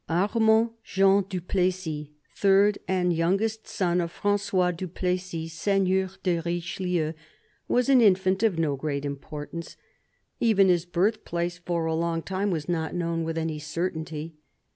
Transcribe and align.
Armand 0.09 0.71
Jean 0.83 1.23
du 1.29 1.39
Plessis, 1.39 2.07
third 2.35 2.79
and 2.87 3.13
youngest 3.13 3.67
son 3.67 4.01
of 4.01 4.11
Fran9ois 4.11 4.75
du 4.75 4.87
Plessis, 4.87 5.53
Seigneur 5.53 6.09
de 6.23 6.39
Richelieu, 6.41 7.13
was 7.67 7.87
an 7.87 8.01
infant 8.01 8.41
of 8.41 8.57
no 8.57 8.75
great 8.75 9.05
importance. 9.05 9.77
Even 10.39 10.69
his 10.69 10.85
birthplace, 10.87 11.59
for 11.59 11.85
a 11.85 11.93
long 11.93 12.23
time, 12.23 12.49
was 12.49 12.67
not 12.67 12.95
known 12.95 13.23
with 13.23 13.37
any 13.37 13.59
certainty. 13.59 14.33